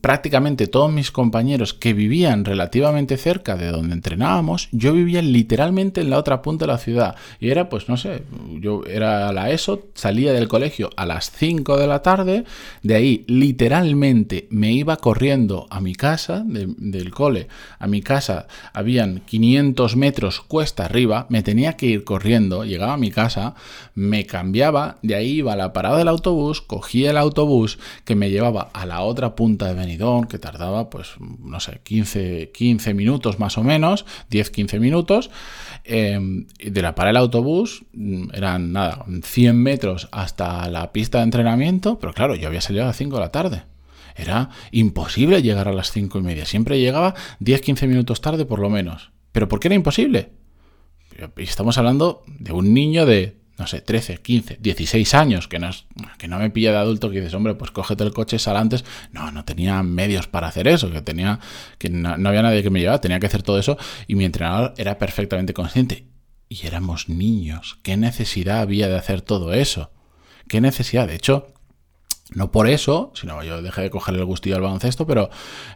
prácticamente 0.00 0.66
todos 0.66 0.92
mis 0.92 1.10
compañeros 1.10 1.74
que 1.74 1.92
vivían 1.92 2.44
relativamente 2.44 3.16
cerca 3.16 3.56
de 3.56 3.70
donde 3.70 3.94
entrenábamos, 3.94 4.68
yo 4.72 4.92
vivía 4.92 5.22
literalmente 5.22 6.00
en 6.00 6.10
la 6.10 6.18
otra 6.18 6.42
punta 6.42 6.66
de 6.66 6.72
la 6.72 6.78
ciudad. 6.78 7.16
Y 7.40 7.50
era, 7.50 7.68
pues 7.68 7.88
no 7.88 7.96
sé, 7.96 8.22
yo 8.60 8.82
era 8.86 9.32
la 9.32 9.50
ESO, 9.50 9.86
salía 9.94 10.32
del 10.32 10.48
colegio 10.48 10.90
a 10.96 11.06
las 11.06 11.30
5 11.30 11.76
de 11.76 11.86
la 11.86 12.02
tarde, 12.02 12.44
de 12.82 12.94
ahí 12.94 13.24
literalmente 13.26 14.46
me 14.50 14.72
iba 14.72 14.96
corriendo 14.96 15.66
a 15.70 15.80
mi 15.80 15.94
casa, 15.94 16.42
del 16.44 17.10
cole, 17.10 17.48
a 17.78 17.86
mi 17.86 18.02
casa, 18.02 18.46
habían 18.72 19.20
500 19.20 19.96
metros 19.96 20.40
cuesta 20.40 20.84
arriba, 20.84 21.26
me 21.28 21.42
tenía 21.42 21.74
que 21.74 21.86
ir 21.86 22.04
corriendo, 22.04 22.64
llegaba 22.64 22.94
a 22.94 22.98
mi 22.98 23.10
casa, 23.10 23.54
me 23.94 24.26
cambiaba, 24.26 24.98
de 25.02 25.14
ahí 25.14 25.30
iba 25.38 25.52
a 25.52 25.56
la 25.56 25.72
parada 25.72 25.98
del 25.98 26.08
autobús, 26.08 26.60
cogía 26.60 27.10
el 27.10 27.16
autobús 27.16 27.78
que 28.04 28.14
me 28.14 28.30
llevaba 28.30 28.70
a 28.72 28.86
la 28.86 29.02
otra 29.02 29.34
punta 29.36 29.66
de 29.66 29.73
venidón 29.74 30.24
que 30.24 30.38
tardaba, 30.38 30.90
pues, 30.90 31.14
no 31.18 31.60
sé, 31.60 31.80
15, 31.82 32.50
15 32.52 32.94
minutos 32.94 33.38
más 33.38 33.58
o 33.58 33.62
menos, 33.62 34.06
10-15 34.30 34.80
minutos. 34.80 35.30
Em, 35.84 36.46
de 36.58 36.82
la 36.82 36.94
para 36.94 37.10
el 37.10 37.16
autobús 37.16 37.84
mm, 37.92 38.28
eran 38.32 38.72
nada, 38.72 39.04
100 39.22 39.56
metros 39.56 40.08
hasta 40.12 40.68
la 40.70 40.92
pista 40.92 41.18
de 41.18 41.24
entrenamiento, 41.24 41.98
pero 41.98 42.12
claro, 42.12 42.34
yo 42.34 42.48
había 42.48 42.60
salido 42.60 42.84
a 42.84 42.88
las 42.88 42.96
5 42.96 43.16
de 43.16 43.20
la 43.20 43.32
tarde. 43.32 43.64
Era 44.16 44.50
imposible 44.70 45.42
llegar 45.42 45.68
a 45.68 45.72
las 45.72 45.90
5 45.90 46.18
y 46.18 46.22
media. 46.22 46.46
Siempre 46.46 46.80
llegaba 46.80 47.14
10-15 47.40 47.88
minutos 47.88 48.20
tarde 48.20 48.44
por 48.44 48.60
lo 48.60 48.70
menos. 48.70 49.10
¿Pero 49.32 49.48
por 49.48 49.58
qué 49.60 49.68
era 49.68 49.74
imposible? 49.74 50.30
Estamos 51.36 51.78
hablando 51.78 52.22
de 52.26 52.52
un 52.52 52.72
niño 52.72 53.06
de 53.06 53.43
no 53.56 53.66
sé, 53.66 53.80
13, 53.80 54.18
15, 54.18 54.58
16 54.60 55.14
años, 55.14 55.46
que 55.46 55.58
no, 55.58 55.68
es, 55.68 55.84
que 56.18 56.26
no 56.26 56.38
me 56.38 56.50
pilla 56.50 56.72
de 56.72 56.78
adulto 56.78 57.10
que 57.10 57.20
dices, 57.20 57.34
hombre, 57.34 57.54
pues 57.54 57.70
cógete 57.70 58.02
el 58.02 58.12
coche, 58.12 58.38
sal 58.38 58.56
antes. 58.56 58.84
No, 59.12 59.30
no 59.30 59.44
tenía 59.44 59.82
medios 59.82 60.26
para 60.26 60.48
hacer 60.48 60.66
eso, 60.66 60.90
que 60.90 61.02
tenía, 61.02 61.38
que 61.78 61.88
no, 61.88 62.10
había 62.10 62.42
nadie 62.42 62.62
que 62.62 62.70
me 62.70 62.80
llevara, 62.80 63.00
tenía 63.00 63.20
que 63.20 63.26
hacer 63.26 63.42
todo 63.42 63.58
eso 63.58 63.78
y 64.08 64.16
mi 64.16 64.24
entrenador 64.24 64.74
era 64.76 64.98
perfectamente 64.98 65.54
consciente. 65.54 66.06
Y 66.48 66.66
éramos 66.66 67.08
niños, 67.08 67.78
¿qué 67.82 67.96
necesidad 67.96 68.60
había 68.60 68.88
de 68.88 68.96
hacer 68.96 69.22
todo 69.22 69.54
eso? 69.54 69.90
¿Qué 70.48 70.60
necesidad? 70.60 71.08
De 71.08 71.14
hecho, 71.14 71.48
No 72.34 72.50
por 72.50 72.68
eso, 72.68 73.12
sino 73.14 73.42
yo 73.44 73.60
dejé 73.62 73.82
de 73.82 73.90
cogerle 73.90 74.20
el 74.20 74.26
gustillo 74.26 74.56
al 74.56 74.62
baloncesto, 74.62 75.06
pero 75.06 75.28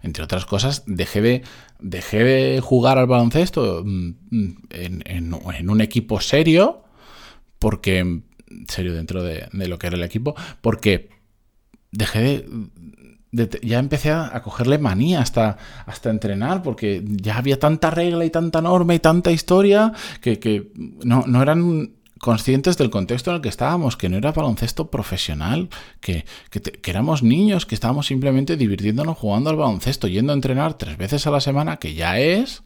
entre 0.03 0.25
otras 0.25 0.47
cosas 0.47 0.83
dejé 0.87 1.21
de, 1.21 1.43
dejé 1.79 2.25
de 2.25 2.61
jugar 2.61 2.99
al 2.99 3.07
baloncesto 3.07 3.83
mm, 3.85 4.15
mm, 4.31 4.57
en, 4.71 5.71
un 5.71 5.81
equipo 5.83 6.21
serio, 6.21 6.83
porque, 7.59 8.23
serio 8.69 8.95
dentro 8.95 9.23
de, 9.23 9.49
lo 9.53 9.79
que 9.79 9.87
era 9.87 9.97
el 9.97 10.03
equipo, 10.03 10.35
porque 10.61 11.11
dejé 11.91 12.45
de, 13.31 13.61
ya 13.63 13.79
empecé 13.79 14.11
a, 14.11 14.41
cogerle 14.43 14.79
manía 14.79 15.21
hasta, 15.21 15.59
hasta 15.87 16.11
entrenar, 16.11 16.63
porque 16.63 17.03
ya 17.07 17.37
había 17.37 17.59
tanta 17.59 17.91
regla 17.91 18.25
y 18.25 18.31
tanta 18.31 18.63
norma 18.63 18.95
y 18.95 18.99
tanta 18.99 19.31
historia 19.31 19.93
que, 20.21 20.39
que 20.39 20.73
no, 21.05 21.25
no 21.27 21.43
eran 21.43 21.99
conscientes 22.19 22.77
del 22.77 22.91
contexto 22.91 23.31
en 23.31 23.37
el 23.37 23.43
que 23.43 23.49
estábamos, 23.49 23.97
que 23.97 24.09
no 24.09 24.17
era 24.17 24.33
baloncesto 24.33 24.91
profesional, 24.91 25.69
que, 26.01 26.25
éramos 26.85 27.23
niños, 27.23 27.67
que 27.67 27.75
estábamos 27.75 28.07
simplemente 28.07 28.57
divirtiéndonos 28.57 29.17
jugando 29.17 29.51
al 29.51 29.57
baloncesto, 29.57 30.09
yendo 30.09 30.33
a 30.33 30.37
entrenar 30.37 30.75
tres 30.75 30.97
veces 30.97 31.27
a 31.27 31.31
la 31.31 31.41
semana, 31.41 31.79
que 31.79 31.95
ya 31.95 32.19
es, 32.19 32.63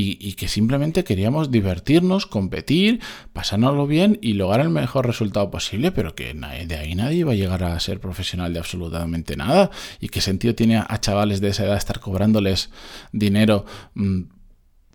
y, 0.00 0.34
que 0.34 0.46
simplemente 0.46 1.02
queríamos 1.02 1.50
divertirnos, 1.50 2.26
competir, 2.26 3.00
pasárnoslo 3.32 3.88
bien 3.88 4.16
y 4.22 4.34
lograr 4.34 4.60
el 4.60 4.70
mejor 4.70 5.08
resultado 5.08 5.50
posible, 5.50 5.90
pero 5.90 6.14
que 6.14 6.34
de 6.34 6.76
ahí 6.76 6.94
nadie 6.94 7.18
iba 7.18 7.32
a 7.32 7.34
llegar 7.34 7.64
a 7.64 7.80
ser 7.80 7.98
profesional 7.98 8.52
de 8.52 8.60
absolutamente 8.60 9.36
nada. 9.36 9.70
¿Y 9.98 10.08
qué 10.08 10.20
sentido 10.20 10.54
tiene 10.54 10.76
a 10.76 11.00
chavales 11.00 11.40
de 11.40 11.48
esa 11.48 11.64
edad 11.64 11.76
estar 11.76 11.98
cobrándoles 11.98 12.70
dinero 13.10 13.64
mm, 13.94 14.22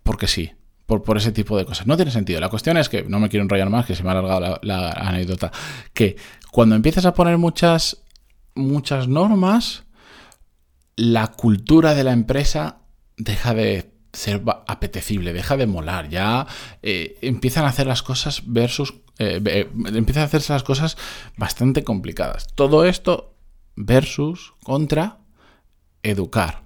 porque 0.04 0.28
sí? 0.28 0.52
por, 0.86 1.18
ese 1.18 1.34
tipo 1.34 1.58
de 1.58 1.66
cosas. 1.66 1.86
No 1.86 1.98
tiene 1.98 2.12
sentido. 2.12 2.40
La 2.40 2.50
cuestión 2.50 2.78
es 2.78 2.88
que, 2.88 3.04
no 3.04 3.20
me 3.20 3.28
quiero 3.28 3.44
enrollar 3.44 3.70
más, 3.70 3.86
que 3.86 3.96
se 3.96 4.04
me 4.04 4.10
ha 4.10 4.14
alargado 4.14 4.60
la, 4.62 4.90
anécdota, 4.92 5.52
que 5.94 6.16
cuando 6.52 6.76
empiezas 6.76 7.06
a 7.06 7.14
poner 7.14 7.38
muchas, 7.38 8.04
muchas 8.56 9.10
normas, 9.10 9.84
la 10.96 11.28
cultura 11.28 11.94
de 11.94 12.06
la 12.06 12.14
empresa 12.14 12.78
deja 13.18 13.54
de 13.54 13.93
ser 14.14 14.44
apetecible, 14.68 15.34
deja 15.34 15.58
de 15.58 15.66
molar, 15.66 16.08
ya 16.08 16.46
eh, 16.84 17.18
empiezan 17.22 17.66
a 17.66 17.70
hacer 17.70 17.88
las 17.88 18.04
cosas 18.04 18.44
versus, 18.46 18.94
eh, 19.18 19.42
eh, 19.44 19.70
empiezan 19.88 20.22
a 20.22 20.28
hacerse 20.28 20.54
las 20.54 20.64
cosas 20.64 20.98
bastante 21.36 21.84
complicadas. 21.84 22.48
Todo 22.54 22.86
esto 22.86 23.36
versus, 23.76 24.54
contra, 24.64 25.18
educar. 26.04 26.64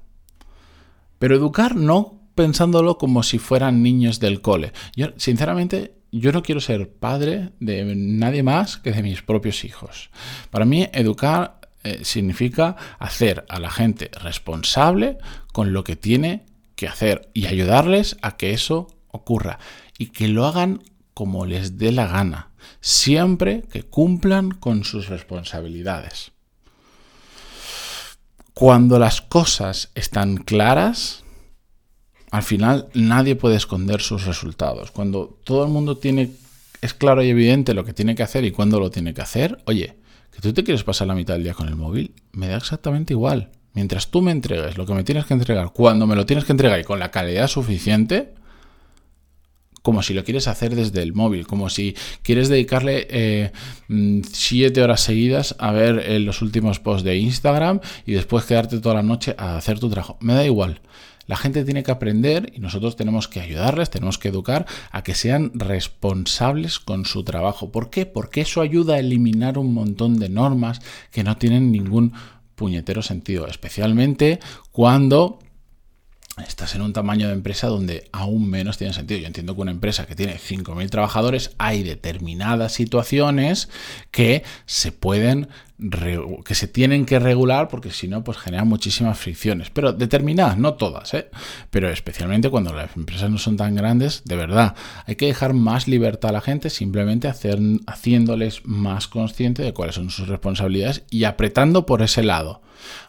Pero 1.19 1.35
educar 1.35 1.75
no 1.75 2.19
pensándolo 2.35 2.97
como 2.97 3.23
si 3.23 3.39
fueran 3.39 3.81
niños 3.81 4.19
del 4.19 4.41
cole. 4.41 4.73
Yo, 4.95 5.07
sinceramente, 5.15 5.95
yo 6.11 6.31
no 6.33 6.43
quiero 6.43 6.59
ser 6.59 6.93
padre 6.93 7.53
de 7.59 7.95
nadie 7.95 8.43
más 8.43 8.77
que 8.77 8.91
de 8.91 9.01
mis 9.01 9.21
propios 9.21 9.63
hijos. 9.63 10.11
Para 10.51 10.65
mí, 10.65 10.87
educar 10.91 11.61
significa 12.01 12.75
hacer 12.99 13.45
a 13.47 13.61
la 13.61 13.71
gente 13.71 14.11
responsable 14.21 15.17
con 15.53 15.71
lo 15.71 15.85
que 15.85 15.95
tiene 15.95 16.46
que 16.77 16.87
hacer 16.87 17.29
y 17.33 17.47
ayudarles 17.47 18.15
a 18.21 18.37
que 18.37 18.53
eso 18.53 18.87
ocurra 19.09 19.59
y 19.97 20.07
que 20.07 20.29
lo 20.29 20.45
hagan 20.45 20.81
como 21.13 21.45
les 21.45 21.77
dé 21.77 21.91
la 21.91 22.07
gana, 22.07 22.51
siempre 22.79 23.63
que 23.71 23.83
cumplan 23.83 24.51
con 24.51 24.85
sus 24.85 25.09
responsabilidades. 25.09 26.31
Cuando 28.53 28.99
las 28.99 29.21
cosas 29.21 29.91
están 29.95 30.37
claras, 30.37 31.23
al 32.31 32.43
final 32.43 32.87
nadie 32.93 33.35
puede 33.35 33.55
esconder 33.55 33.99
sus 33.99 34.25
resultados. 34.25 34.91
Cuando 34.91 35.39
todo 35.43 35.65
el 35.65 35.71
mundo 35.71 35.97
tiene 35.97 36.31
es 36.81 36.93
claro 36.93 37.23
y 37.23 37.29
evidente 37.29 37.73
lo 37.73 37.83
que 37.83 37.93
tiene 37.93 38.15
que 38.15 38.23
hacer 38.23 38.45
y 38.45 38.51
cuándo 38.51 38.79
lo 38.79 38.91
tiene 38.91 39.13
que 39.13 39.21
hacer, 39.21 39.57
oye, 39.65 39.97
que 40.31 40.41
tú 40.41 40.53
te 40.53 40.63
quieres 40.63 40.83
pasar 40.83 41.07
la 41.07 41.15
mitad 41.15 41.33
del 41.33 41.43
día 41.43 41.53
con 41.55 41.67
el 41.67 41.75
móvil, 41.75 42.13
me 42.31 42.47
da 42.47 42.57
exactamente 42.57 43.13
igual. 43.13 43.51
Mientras 43.77 44.09
tú 44.09 44.23
me 44.23 44.31
entregues 44.31 44.75
lo 44.75 44.87
que 44.87 44.95
me 44.95 45.03
tienes 45.03 45.27
que 45.27 45.35
entregar, 45.35 45.71
cuando 45.71 46.07
me 46.07 46.15
lo 46.15 46.25
tienes 46.25 46.45
que 46.45 46.51
entregar 46.51 46.79
y 46.79 46.83
con 46.83 46.97
la 46.97 47.11
calidad 47.11 47.47
suficiente, 47.47 48.33
como 49.83 50.01
si 50.01 50.15
lo 50.15 50.23
quieres 50.23 50.47
hacer 50.47 50.73
desde 50.73 51.03
el 51.03 51.13
móvil, 51.13 51.45
como 51.45 51.69
si 51.69 51.95
quieres 52.23 52.49
dedicarle 52.49 53.05
eh, 53.11 53.51
mm, 53.87 54.21
siete 54.31 54.81
horas 54.81 55.01
seguidas 55.01 55.55
a 55.59 55.71
ver 55.73 55.99
eh, 55.99 56.19
los 56.19 56.41
últimos 56.41 56.79
posts 56.79 57.03
de 57.03 57.17
Instagram 57.17 57.79
y 58.07 58.13
después 58.13 58.45
quedarte 58.45 58.79
toda 58.79 58.95
la 58.95 59.03
noche 59.03 59.35
a 59.37 59.57
hacer 59.57 59.77
tu 59.77 59.91
trabajo. 59.91 60.17
Me 60.21 60.33
da 60.33 60.43
igual. 60.43 60.81
La 61.27 61.35
gente 61.35 61.63
tiene 61.65 61.83
que 61.83 61.91
aprender 61.91 62.53
y 62.55 62.59
nosotros 62.59 62.95
tenemos 62.95 63.27
que 63.27 63.41
ayudarles, 63.41 63.89
tenemos 63.89 64.17
que 64.17 64.29
educar 64.29 64.65
a 64.91 65.03
que 65.03 65.13
sean 65.13 65.51
responsables 65.53 66.79
con 66.79 67.05
su 67.05 67.23
trabajo. 67.23 67.69
¿Por 67.71 67.89
qué? 67.89 68.05
Porque 68.05 68.41
eso 68.41 68.61
ayuda 68.61 68.95
a 68.95 68.99
eliminar 68.99 69.57
un 69.57 69.73
montón 69.73 70.19
de 70.19 70.29
normas 70.29 70.79
que 71.11 71.23
no 71.23 71.37
tienen 71.37 71.71
ningún 71.71 72.13
puñetero 72.57 73.03
sentido, 73.03 73.47
especialmente 73.47 74.39
cuando 74.71 75.39
estás 76.45 76.75
en 76.75 76.81
un 76.81 76.91
tamaño 76.91 77.27
de 77.27 77.33
empresa 77.33 77.67
donde 77.67 78.09
aún 78.11 78.49
menos 78.49 78.77
tiene 78.77 78.93
sentido. 78.93 79.21
Yo 79.21 79.27
entiendo 79.27 79.55
que 79.55 79.61
una 79.61 79.71
empresa 79.71 80.07
que 80.07 80.15
tiene 80.15 80.37
5.000 80.37 80.89
trabajadores 80.89 81.51
hay 81.59 81.83
determinadas 81.83 82.73
situaciones 82.73 83.69
que 84.11 84.43
se 84.65 84.91
pueden 84.91 85.49
que 86.43 86.55
se 86.55 86.67
tienen 86.67 87.05
que 87.05 87.19
regular 87.19 87.67
porque 87.67 87.91
si 87.91 88.07
no 88.07 88.23
pues 88.23 88.37
generan 88.37 88.67
muchísimas 88.67 89.17
fricciones, 89.19 89.69
pero 89.69 89.93
determinadas, 89.93 90.57
no 90.57 90.73
todas, 90.73 91.13
¿eh? 91.13 91.29
pero 91.69 91.89
especialmente 91.89 92.49
cuando 92.49 92.73
las 92.73 92.95
empresas 92.97 93.29
no 93.29 93.37
son 93.37 93.57
tan 93.57 93.75
grandes, 93.75 94.23
de 94.25 94.35
verdad, 94.35 94.75
hay 95.05 95.15
que 95.15 95.27
dejar 95.27 95.53
más 95.53 95.87
libertad 95.87 96.29
a 96.31 96.33
la 96.33 96.41
gente 96.41 96.71
simplemente 96.71 97.27
hacer, 97.27 97.59
haciéndoles 97.85 98.65
más 98.65 99.07
consciente 99.07 99.61
de 99.61 99.73
cuáles 99.73 99.95
son 99.95 100.09
sus 100.09 100.27
responsabilidades 100.27 101.03
y 101.11 101.25
apretando 101.25 101.85
por 101.85 102.01
ese 102.01 102.23
lado 102.23 102.61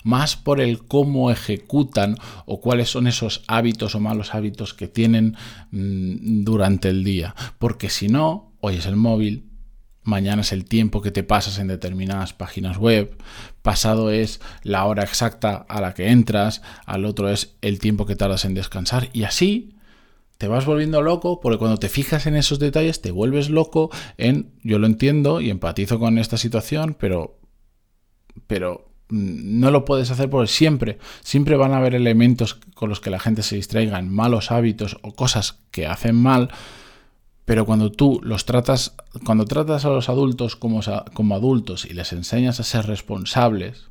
más 0.03 0.37
por 0.37 0.61
el 0.61 0.85
cómo 0.87 1.31
ejecutan 1.31 2.17
o 2.47 2.61
cuáles 2.61 2.91
son 2.91 3.07
esos 3.07 3.43
hábitos 3.47 3.95
o 3.95 4.01
malos 4.01 4.35
hábitos 4.35 4.75
que 4.75 4.89
tienen 4.89 5.37
mm, 5.71 6.45
durante 6.45 6.89
el 6.89 7.05
día. 7.05 7.35
Porque 7.59 7.91
si 7.91 8.09
no, 8.09 8.53
hoy 8.61 8.77
es 8.77 8.87
el 8.87 8.97
móvil, 8.97 9.48
mañana 10.03 10.43
es 10.43 10.53
el 10.53 10.65
tiempo 10.65 11.03
que 11.03 11.11
te 11.11 11.23
pasas 11.23 11.59
en 11.59 11.69
determinadas 11.69 12.33
páginas 12.33 12.79
web, 12.79 13.17
pasado 13.63 14.11
es 14.11 14.41
la 14.63 14.85
hora 14.85 15.03
exacta 15.03 15.67
a 15.69 15.81
la 15.81 15.95
que 15.95 16.09
entras, 16.09 16.63
al 16.87 17.05
otro 17.05 17.29
es 17.29 17.57
el 17.61 17.79
tiempo 17.79 18.07
que 18.07 18.17
tardas 18.17 18.45
en 18.45 18.55
descansar 18.55 19.09
y 19.13 19.25
así 19.25 19.75
te 20.39 20.49
vas 20.49 20.67
volviendo 20.67 21.03
loco 21.03 21.41
porque 21.41 21.59
cuando 21.59 21.79
te 21.79 21.89
fijas 21.89 22.27
en 22.27 22.37
esos 22.37 22.59
detalles 22.59 23.03
te 23.03 23.11
vuelves 23.11 23.51
loco 23.51 23.91
en 24.17 24.53
yo 24.63 24.79
lo 24.79 24.87
entiendo 24.87 25.41
y 25.41 25.51
empatizo 25.51 25.99
con 25.99 26.19
esta 26.19 26.37
situación, 26.37 26.97
pero 26.99 27.39
pero 28.47 28.89
Mm, 29.11 29.61
no 29.61 29.71
lo 29.71 29.85
puedes 29.85 30.11
hacer 30.11 30.29
porque 30.29 30.49
siempre, 30.49 30.99
siempre 31.23 31.57
van 31.57 31.73
a 31.73 31.79
haber 31.79 31.95
elementos 31.95 32.59
con 32.75 32.89
los 32.91 33.01
que 33.01 33.11
la 33.11 33.19
gente 33.19 33.43
se 33.43 33.57
distraiga 33.57 34.01
malos 34.03 34.51
hábitos 34.51 34.99
o 35.03 35.15
cosas 35.15 35.61
que 35.71 35.87
hacen 35.87 36.15
mal, 36.17 36.51
pero 37.49 37.65
cuando 37.65 37.91
tú 37.91 38.21
los 38.23 38.45
tratas, 38.45 38.95
cuando 39.25 39.47
tratas 39.47 39.87
a 39.87 39.89
los 39.89 40.11
adultos 40.11 40.55
como, 40.55 40.83
como 41.15 41.35
adultos 41.35 41.87
y 41.87 41.95
les 41.95 42.13
enseñas 42.13 42.61
a 42.61 42.63
ser 42.63 42.85
responsables, 42.85 43.89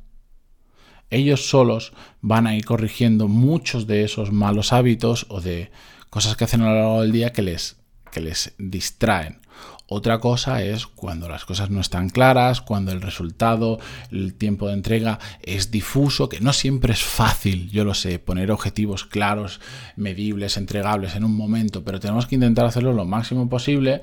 ellos 1.10 1.48
solos 1.48 1.92
van 2.20 2.46
a 2.46 2.54
ir 2.54 2.64
corrigiendo 2.64 3.26
muchos 3.26 3.88
de 3.88 4.04
esos 4.04 4.30
malos 4.30 4.72
hábitos 4.72 5.26
o 5.28 5.40
de 5.40 5.72
cosas 6.08 6.36
que 6.36 6.44
hacen 6.44 6.60
a 6.60 6.68
lo 6.68 6.74
largo 6.76 7.02
del 7.02 7.10
día 7.10 7.32
que 7.32 7.42
les, 7.42 7.78
que 8.12 8.20
les 8.20 8.54
distraen. 8.58 9.40
Otra 9.90 10.18
cosa 10.18 10.62
es 10.62 10.86
cuando 10.86 11.30
las 11.30 11.46
cosas 11.46 11.70
no 11.70 11.80
están 11.80 12.10
claras, 12.10 12.60
cuando 12.60 12.92
el 12.92 13.00
resultado, 13.00 13.78
el 14.10 14.34
tiempo 14.34 14.68
de 14.68 14.74
entrega 14.74 15.18
es 15.42 15.70
difuso, 15.70 16.28
que 16.28 16.40
no 16.40 16.52
siempre 16.52 16.92
es 16.92 17.02
fácil, 17.02 17.70
yo 17.70 17.86
lo 17.86 17.94
sé, 17.94 18.18
poner 18.18 18.50
objetivos 18.50 19.06
claros, 19.06 19.60
medibles, 19.96 20.58
entregables 20.58 21.16
en 21.16 21.24
un 21.24 21.34
momento, 21.34 21.84
pero 21.84 22.00
tenemos 22.00 22.26
que 22.26 22.34
intentar 22.34 22.66
hacerlo 22.66 22.92
lo 22.92 23.06
máximo 23.06 23.48
posible 23.48 24.02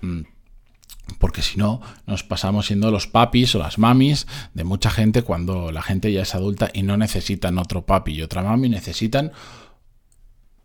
mm, 0.00 0.22
porque 1.18 1.42
si 1.42 1.58
no 1.58 1.82
nos 2.06 2.22
pasamos 2.22 2.66
siendo 2.66 2.90
los 2.90 3.06
papis 3.06 3.54
o 3.54 3.58
las 3.58 3.78
mamis 3.78 4.26
de 4.54 4.64
mucha 4.64 4.90
gente 4.90 5.22
cuando 5.22 5.72
la 5.72 5.82
gente 5.82 6.10
ya 6.10 6.22
es 6.22 6.34
adulta 6.34 6.70
y 6.72 6.82
no 6.82 6.96
necesitan 6.96 7.58
otro 7.58 7.84
papi 7.84 8.12
y 8.12 8.22
otra 8.22 8.42
mami, 8.42 8.68
necesitan 8.68 9.32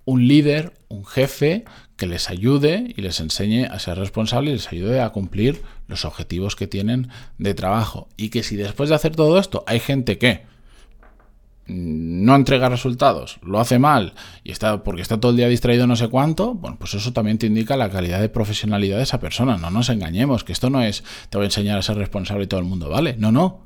un 0.05 0.27
líder, 0.27 0.73
un 0.89 1.05
jefe 1.05 1.65
que 1.95 2.07
les 2.07 2.29
ayude 2.29 2.93
y 2.95 3.01
les 3.01 3.19
enseñe 3.19 3.65
a 3.65 3.79
ser 3.79 3.97
responsables 3.97 4.51
y 4.51 4.55
les 4.55 4.71
ayude 4.71 5.01
a 5.01 5.09
cumplir 5.09 5.61
los 5.87 6.05
objetivos 6.05 6.55
que 6.55 6.67
tienen 6.67 7.09
de 7.37 7.53
trabajo. 7.53 8.09
Y 8.17 8.29
que 8.29 8.43
si 8.43 8.55
después 8.55 8.89
de 8.89 8.95
hacer 8.95 9.15
todo 9.15 9.39
esto 9.39 9.63
hay 9.67 9.79
gente 9.79 10.17
que 10.17 10.41
no 11.65 12.35
entrega 12.35 12.67
resultados, 12.67 13.39
lo 13.41 13.59
hace 13.59 13.79
mal 13.79 14.13
y 14.43 14.51
está 14.51 14.83
porque 14.83 15.01
está 15.01 15.19
todo 15.19 15.31
el 15.31 15.37
día 15.37 15.47
distraído 15.47 15.87
no 15.87 15.95
sé 15.95 16.09
cuánto, 16.09 16.55
bueno, 16.55 16.75
pues 16.77 16.93
eso 16.93 17.13
también 17.13 17.37
te 17.37 17.47
indica 17.47 17.77
la 17.77 17.89
calidad 17.89 18.19
de 18.19 18.27
profesionalidad 18.27 18.97
de 18.97 19.03
esa 19.03 19.21
persona. 19.21 19.57
No 19.57 19.69
nos 19.69 19.89
engañemos, 19.89 20.43
que 20.43 20.51
esto 20.51 20.69
no 20.69 20.81
es 20.81 21.03
te 21.29 21.37
voy 21.37 21.45
a 21.45 21.47
enseñar 21.47 21.77
a 21.77 21.81
ser 21.81 21.95
responsable 21.95 22.43
y 22.43 22.47
todo 22.47 22.59
el 22.59 22.65
mundo, 22.65 22.89
¿vale? 22.89 23.15
No, 23.17 23.31
no. 23.31 23.61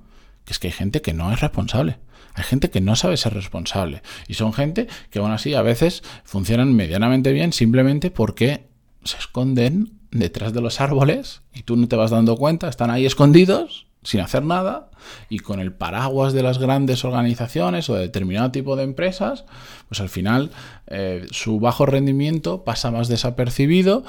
Que 0.45 0.53
es 0.53 0.59
que 0.59 0.67
hay 0.67 0.73
gente 0.73 1.01
que 1.01 1.13
no 1.13 1.33
es 1.33 1.41
responsable. 1.41 1.97
Hay 2.37 2.43
gente 2.43 2.69
que 2.69 2.81
no 2.81 2.95
sabe 2.95 3.17
ser 3.17 3.33
responsable. 3.33 4.03
Y 4.27 4.35
son 4.35 4.53
gente 4.53 4.87
que 5.09 5.19
aún 5.19 5.31
así 5.31 5.55
a 5.55 5.63
veces 5.63 6.03
funcionan 6.23 6.75
medianamente 6.75 7.33
bien 7.33 7.51
simplemente 7.51 8.11
porque 8.11 8.67
se 9.03 9.17
esconden 9.17 9.93
detrás 10.11 10.53
de 10.53 10.61
los 10.61 10.79
árboles 10.79 11.41
y 11.51 11.63
tú 11.63 11.75
no 11.75 11.87
te 11.87 11.95
vas 11.95 12.11
dando 12.11 12.37
cuenta, 12.37 12.69
están 12.69 12.91
ahí 12.91 13.05
escondidos 13.05 13.87
sin 14.03 14.19
hacer 14.19 14.43
nada 14.43 14.91
y 15.29 15.39
con 15.39 15.59
el 15.59 15.73
paraguas 15.73 16.31
de 16.33 16.43
las 16.43 16.59
grandes 16.59 17.03
organizaciones 17.03 17.89
o 17.89 17.95
de 17.95 18.01
determinado 18.01 18.51
tipo 18.51 18.75
de 18.75 18.83
empresas, 18.83 19.45
pues 19.89 19.99
al 19.99 20.09
final 20.09 20.51
eh, 20.85 21.25
su 21.31 21.59
bajo 21.59 21.87
rendimiento 21.87 22.63
pasa 22.63 22.91
más 22.91 23.07
desapercibido 23.07 24.03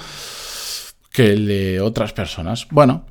que 1.12 1.32
el 1.32 1.47
de 1.47 1.80
otras 1.80 2.12
personas. 2.12 2.68
Bueno, 2.70 3.06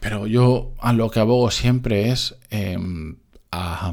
pero 0.00 0.26
yo 0.26 0.72
a 0.80 0.94
lo 0.94 1.10
que 1.10 1.20
abogo 1.20 1.50
siempre 1.50 2.10
es 2.10 2.36
em, 2.50 3.18
a, 3.54 3.92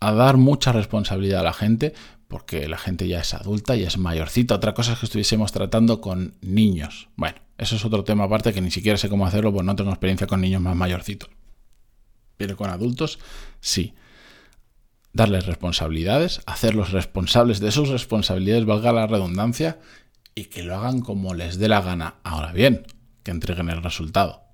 dar 0.00 0.36
mucha 0.36 0.72
responsabilidad 0.72 1.40
a 1.40 1.44
la 1.44 1.52
gente, 1.52 1.94
porque 2.28 2.68
la 2.68 2.78
gente 2.78 3.08
ya 3.08 3.20
es 3.20 3.34
adulta 3.34 3.76
y 3.76 3.82
es 3.82 3.98
mayorcita. 3.98 4.54
Otra 4.54 4.74
cosa 4.74 4.92
es 4.92 4.98
que 4.98 5.06
estuviésemos 5.06 5.52
tratando 5.52 6.00
con 6.00 6.34
niños. 6.40 7.08
Bueno, 7.16 7.38
eso 7.58 7.76
es 7.76 7.84
otro 7.84 8.04
tema 8.04 8.24
aparte 8.24 8.52
que 8.52 8.60
ni 8.60 8.70
siquiera 8.70 8.96
sé 8.96 9.08
cómo 9.08 9.26
hacerlo, 9.26 9.52
pues 9.52 9.64
no 9.64 9.76
tengo 9.76 9.90
experiencia 9.90 10.26
con 10.26 10.40
niños 10.40 10.62
más 10.62 10.76
mayorcitos. 10.76 11.30
Pero 12.36 12.56
con 12.56 12.70
adultos, 12.70 13.18
sí. 13.60 13.94
Darles 15.12 15.46
responsabilidades, 15.46 16.40
hacerlos 16.46 16.92
responsables 16.92 17.58
de 17.58 17.72
sus 17.72 17.88
responsabilidades, 17.88 18.64
valga 18.64 18.92
la 18.92 19.06
redundancia, 19.06 19.80
y 20.34 20.44
que 20.44 20.62
lo 20.62 20.76
hagan 20.76 21.00
como 21.00 21.34
les 21.34 21.58
dé 21.58 21.68
la 21.68 21.82
gana. 21.82 22.14
Ahora 22.22 22.52
bien, 22.52 22.86
que 23.22 23.30
entreguen 23.30 23.68
el 23.68 23.82
resultado. 23.82 24.49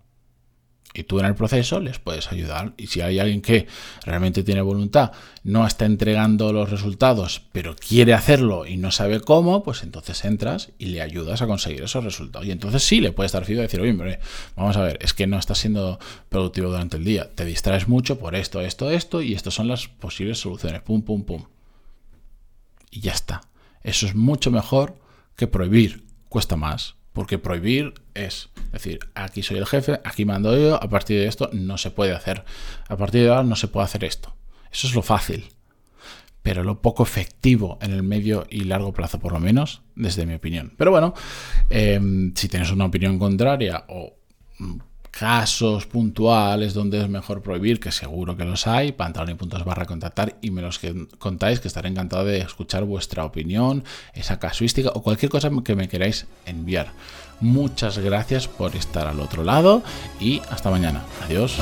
Y 0.97 1.05
tú 1.05 1.21
en 1.21 1.27
el 1.27 1.35
proceso 1.35 1.79
les 1.79 1.99
puedes 1.99 2.33
ayudar. 2.33 2.73
Y 2.79 2.87
si 2.87 3.03
hay 3.03 3.19
alguien 3.19 3.43
que 3.43 3.67
realmente 4.07 4.43
tiene 4.43 4.63
voluntad, 4.63 5.13
no 5.45 5.67
está 5.67 5.85
entregando 5.85 6.55
los 6.55 6.71
resultados, 6.71 7.43
pero 7.53 7.77
quiere 7.77 8.15
hacerlo 8.15 8.65
y 8.65 8.79
no 8.79 8.91
sabe 8.91 9.21
cómo, 9.21 9.63
pues 9.63 9.83
entonces 9.83 10.25
entras 10.25 10.71
y 10.79 10.87
le 10.87 11.03
ayudas 11.03 11.43
a 11.43 11.47
conseguir 11.47 11.83
esos 11.83 12.03
resultados. 12.03 12.47
Y 12.47 12.51
entonces 12.51 12.83
sí 12.83 13.03
le 13.03 13.13
puedes 13.13 13.33
dar 13.33 13.45
feedback 13.45 13.65
y 13.65 13.67
decir, 13.67 13.81
oye, 13.83 13.91
hombre, 13.91 14.21
vamos 14.57 14.79
a 14.79 14.83
ver, 14.83 14.99
es 15.03 15.13
que 15.13 15.27
no 15.27 15.39
estás 15.39 15.59
siendo 15.59 15.99
productivo 16.31 16.71
durante 16.71 16.97
el 16.97 17.05
día. 17.05 17.31
Te 17.35 17.45
distraes 17.45 17.89
mucho 17.89 18.19
por 18.19 18.35
esto, 18.35 18.63
esto, 18.63 18.91
esto, 18.91 19.21
y 19.21 19.35
estas 19.35 19.53
son 19.53 19.69
las 19.69 19.89
posibles 19.89 20.39
soluciones. 20.41 20.81
Pum, 20.81 21.03
pum, 21.03 21.25
pum. 21.25 21.45
Y 22.91 23.01
ya 23.01 23.13
está. 23.13 23.43
Eso 23.83 24.07
es 24.07 24.15
mucho 24.15 24.51
mejor 24.51 24.97
que 25.37 25.47
prohibir. 25.47 26.07
Cuesta 26.31 26.57
más 26.57 26.96
porque 27.17 27.39
prohibir 27.39 27.95
es, 28.13 28.51
decir, 28.73 29.01
aquí 29.15 29.43
soy 29.43 29.57
el 29.57 29.65
jefe, 29.65 30.01
aquí 30.05 30.27
mando 30.27 30.55
yo, 30.55 30.75
a 30.75 30.87
partir 30.91 31.19
de 31.19 31.27
esto 31.27 31.49
no 31.55 31.79
se 31.79 31.91
puede 31.91 32.13
hacer, 32.13 32.45
a 32.89 32.97
partir 32.99 33.23
de 33.23 33.31
ahora 33.31 33.43
no 33.43 33.57
se 33.57 33.69
puede 33.69 33.87
hacer 33.87 34.05
esto. 34.05 34.37
Eso 34.71 34.87
es 34.87 34.95
lo 34.95 35.01
fácil, 35.01 35.47
pero 36.43 36.63
lo 36.63 36.83
poco 36.83 37.03
efectivo 37.03 37.79
en 37.81 37.93
el 37.93 38.03
medio 38.03 38.47
y 38.51 38.65
largo 38.65 38.93
plazo, 38.93 39.19
por 39.19 39.33
lo 39.33 39.41
menos, 39.41 39.81
desde 39.95 40.27
mi 40.27 40.35
opinión. 40.35 40.75
Pero 40.77 40.91
bueno, 40.91 41.15
em, 41.71 42.35
si 42.35 42.49
tienes 42.51 42.71
una 42.71 42.85
opinión 42.85 43.19
contraria 43.19 43.87
o 43.89 44.13
mm, 44.59 44.77
casos 45.19 45.87
puntuales 45.87 46.75
donde 46.75 47.01
es 47.01 47.09
mejor 47.09 47.43
prohibir, 47.43 47.81
que 47.81 47.91
seguro 47.91 48.37
que 48.37 48.45
los 48.45 48.67
hay, 48.67 48.93
puntos 48.93 49.65
barra 49.65 49.87
contactar 49.87 50.37
y 50.43 50.51
me 50.51 50.61
los 50.63 50.79
que 50.79 51.07
contáis, 51.19 51.61
que 51.61 51.69
estaré 51.69 51.89
encantado 51.89 52.25
de 52.25 52.39
escuchar 52.39 52.85
vuestra 52.85 53.25
opinión, 53.25 53.85
esa 54.13 54.39
casuística 54.39 54.91
o 54.91 55.03
cualquier 55.03 55.31
cosa 55.31 55.51
que 55.65 55.75
me 55.75 55.89
queráis 55.89 56.27
enviar. 56.45 56.93
Muchas 57.41 57.99
gracias 57.99 58.49
por 58.49 58.77
estar 58.77 59.07
al 59.07 59.21
otro 59.21 59.43
lado 59.43 59.83
y 60.21 60.41
hasta 60.51 60.71
mañana. 60.71 61.03
Adiós. 61.25 61.57